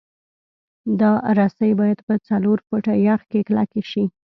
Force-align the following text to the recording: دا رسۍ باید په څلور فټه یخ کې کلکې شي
دا 0.99 1.11
رسۍ 1.37 1.71
باید 1.79 1.99
په 2.07 2.13
څلور 2.27 2.57
فټه 2.67 2.93
یخ 3.07 3.21
کې 3.31 3.39
کلکې 3.47 3.81
شي 3.91 4.03